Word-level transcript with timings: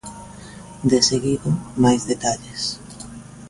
Deseguido, 0.93 1.49
máis 1.83 2.01
detalles. 2.11 2.61